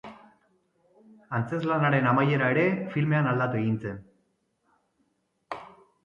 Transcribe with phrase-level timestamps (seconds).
[1.39, 2.63] Antzezlanaren amaiera ere
[2.93, 4.01] filmean aldatu egin zen.